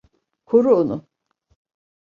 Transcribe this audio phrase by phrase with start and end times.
[0.45, 1.07] Koru onu.